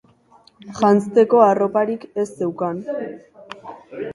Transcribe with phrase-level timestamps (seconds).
[0.79, 2.81] Janzteko arroparik ez zeukan